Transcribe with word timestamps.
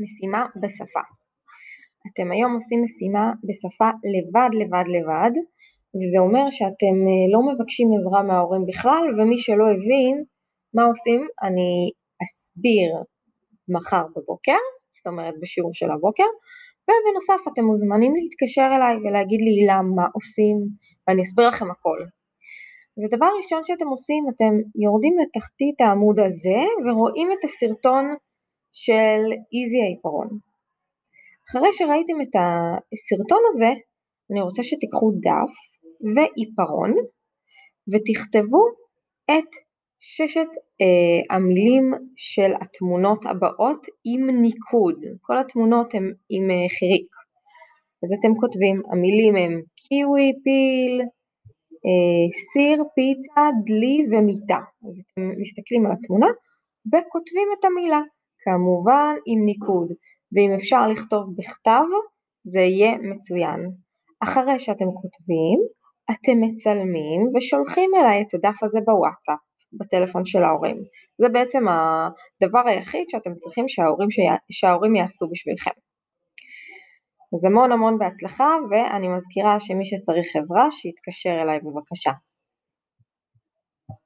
משימה 0.00 0.46
בשפה. 0.62 1.04
אתם 2.08 2.32
היום 2.32 2.54
עושים 2.54 2.82
משימה 2.84 3.32
בשפה 3.48 3.90
לבד 4.14 4.50
לבד 4.60 4.86
לבד 4.96 5.34
וזה 5.96 6.18
אומר 6.18 6.50
שאתם 6.50 6.96
אה, 7.10 7.26
לא 7.32 7.40
מבקשים 7.48 7.88
עזרה 7.96 8.22
מההורים 8.22 8.64
בכלל 8.66 9.04
ומי 9.16 9.38
שלא 9.38 9.66
הבין 9.74 10.24
מה 10.74 10.84
עושים 10.84 11.20
אני 11.42 11.90
אסביר 12.22 12.90
מחר 13.74 14.04
בבוקר, 14.16 14.62
זאת 14.96 15.06
אומרת 15.06 15.34
בשיעור 15.40 15.74
של 15.74 15.90
הבוקר 15.90 16.30
ובנוסף 16.86 17.40
אתם 17.52 17.64
מוזמנים 17.64 18.12
להתקשר 18.16 18.68
אליי 18.76 18.96
ולהגיד 18.96 19.40
לי 19.40 19.66
למה 19.70 20.06
עושים 20.14 20.56
ואני 21.08 21.22
אסביר 21.22 21.48
לכם 21.48 21.70
הכל. 21.70 22.00
אז 22.96 23.04
הדבר 23.04 23.26
הראשון 23.26 23.64
שאתם 23.64 23.88
עושים, 23.88 24.24
אתם 24.34 24.52
יורדים 24.84 25.14
לתחתית 25.18 25.80
העמוד 25.80 26.18
הזה 26.20 26.60
ורואים 26.84 27.28
את 27.32 27.44
הסרטון 27.44 28.04
של 28.82 29.22
איזי 29.54 29.80
העיפרון. 29.84 30.28
אחרי 31.46 31.72
שראיתם 31.72 32.18
את 32.24 32.34
הסרטון 32.40 33.42
הזה, 33.48 33.70
אני 34.30 34.40
רוצה 34.40 34.62
שתיקחו 34.62 35.08
דף 35.26 35.54
ועיפרון 36.14 36.92
ותכתבו 37.90 38.62
את 39.30 39.50
ששת 40.00 40.50
אה, 40.80 41.36
המילים 41.36 41.92
של 42.16 42.50
התמונות 42.60 43.24
הבאות 43.26 43.86
עם 44.04 44.22
ניקוד, 44.42 44.98
כל 45.20 45.38
התמונות 45.38 45.94
הן 45.94 46.06
עם 46.34 46.50
אה, 46.50 46.68
חיריק. 46.78 47.10
אז 48.02 48.10
אתם 48.18 48.32
כותבים, 48.40 48.76
המילים 48.92 49.36
הם 49.36 49.52
קיווי, 49.82 50.32
פיל, 50.44 50.94
אה, 51.86 52.26
סיר, 52.50 52.76
פיצה, 52.94 53.44
דלי 53.66 53.98
ומיטה. 54.10 54.60
אז 54.86 54.94
אתם 55.02 55.22
מסתכלים 55.42 55.86
על 55.86 55.92
התמונה 55.92 56.30
וכותבים 56.90 57.48
את 57.54 57.64
המילה, 57.64 58.02
כמובן 58.46 59.14
עם 59.26 59.44
ניקוד, 59.44 59.88
ואם 60.32 60.50
אפשר 60.54 60.82
לכתוב 60.88 61.24
בכתב 61.36 61.86
זה 62.52 62.60
יהיה 62.60 62.92
מצוין. 63.10 63.60
אחרי 64.22 64.58
שאתם 64.58 64.90
כותבים, 65.00 65.58
אתם 66.10 66.40
מצלמים 66.40 67.20
ושולחים 67.36 67.90
אליי 67.98 68.22
את 68.22 68.34
הדף 68.34 68.62
הזה 68.62 68.78
בוואטסאפ, 68.86 69.42
בטלפון 69.78 70.24
של 70.24 70.42
ההורים. 70.42 70.76
זה 71.20 71.28
בעצם 71.28 71.62
הדבר 71.68 72.62
היחיד 72.66 73.04
שאתם 73.08 73.34
צריכים 73.34 73.68
שההורים, 73.68 74.08
שההורים 74.50 74.96
יעשו 74.96 75.26
בשבילכם. 75.32 75.76
אז 77.34 77.44
המון 77.44 77.72
המון 77.72 77.98
בהצלחה 77.98 78.50
ואני 78.70 79.08
מזכירה 79.08 79.60
שמי 79.60 79.84
שצריך 79.84 80.26
עזרה 80.36 80.70
שיתקשר 80.70 81.42
אליי 81.42 81.58
בבקשה. 81.64 82.12